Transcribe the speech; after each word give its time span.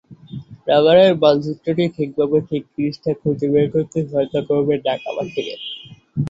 নগরের 0.67 1.11
মানচিত্রটি 1.21 1.85
ঠিকভাবে 1.95 2.37
ঠিক 2.49 2.63
জিনিসটি 2.73 3.11
খুঁজে 3.21 3.47
বের 3.53 3.67
করতে 3.73 3.97
সহায়তা 4.03 4.39
করবে 4.49 4.73
ঢাকাবাসীকে। 4.85 5.55